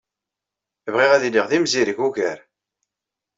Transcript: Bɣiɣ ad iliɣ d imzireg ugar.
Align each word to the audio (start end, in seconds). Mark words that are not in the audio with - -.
Bɣiɣ 0.93 1.11
ad 1.13 1.23
iliɣ 1.27 1.45
d 1.47 1.53
imzireg 1.57 1.97
ugar. 2.07 2.39